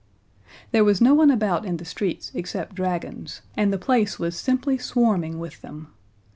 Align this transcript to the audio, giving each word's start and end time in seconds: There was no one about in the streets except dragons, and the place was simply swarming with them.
There 0.71 0.83
was 0.83 0.99
no 0.99 1.13
one 1.13 1.29
about 1.29 1.63
in 1.63 1.77
the 1.77 1.85
streets 1.85 2.31
except 2.33 2.73
dragons, 2.73 3.43
and 3.55 3.71
the 3.71 3.77
place 3.77 4.17
was 4.17 4.35
simply 4.35 4.79
swarming 4.79 5.37
with 5.37 5.61
them. 5.61 5.89